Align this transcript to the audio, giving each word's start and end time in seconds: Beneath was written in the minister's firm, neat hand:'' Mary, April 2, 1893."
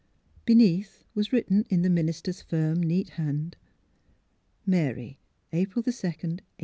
Beneath 0.47 1.03
was 1.13 1.31
written 1.31 1.63
in 1.69 1.83
the 1.83 1.89
minister's 1.91 2.41
firm, 2.41 2.81
neat 2.81 3.09
hand:'' 3.09 3.55
Mary, 4.75 5.19
April 5.53 5.83
2, 5.83 5.89
1893." 5.89 6.45